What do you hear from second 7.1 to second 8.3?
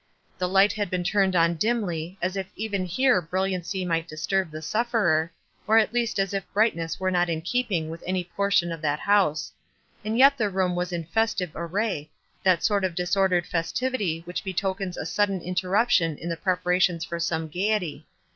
not in keeping with any